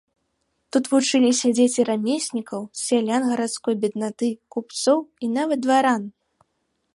Тут 0.75 0.87
вучыліся 0.93 1.51
дзеці 1.59 1.85
рамеснікаў, 1.89 2.61
сялян, 2.85 3.21
гарадской 3.33 3.75
беднаты, 3.85 4.29
купцоў 4.57 4.99
і 5.05 5.25
нават 5.37 5.59
дваран. 5.69 6.03